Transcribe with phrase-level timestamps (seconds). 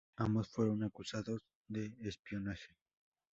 [0.17, 2.75] Ambos fueron acusados de espionaje.